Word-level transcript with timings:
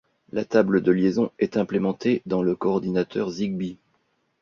La 0.31 0.45
table 0.45 0.81
de 0.81 0.91
liaison 0.91 1.29
est 1.37 1.57
implémentée 1.57 2.23
dans 2.25 2.41
le 2.41 2.55
coordinateur 2.55 3.29
ZigBee. 3.29 3.77